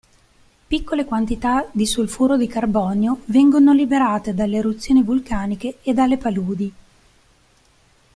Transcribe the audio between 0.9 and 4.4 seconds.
quantità di solfuro di carbonio vengono liberate